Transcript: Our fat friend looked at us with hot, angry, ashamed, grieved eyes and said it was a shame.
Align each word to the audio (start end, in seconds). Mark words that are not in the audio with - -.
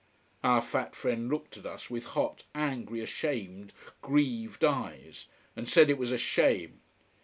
Our 0.43 0.63
fat 0.63 0.95
friend 0.95 1.29
looked 1.29 1.57
at 1.57 1.65
us 1.67 1.91
with 1.91 2.07
hot, 2.17 2.45
angry, 2.55 3.01
ashamed, 3.01 3.71
grieved 4.01 4.63
eyes 4.63 5.27
and 5.55 5.69
said 5.69 5.91
it 5.91 5.99
was 5.99 6.11
a 6.11 6.17
shame. 6.17 6.79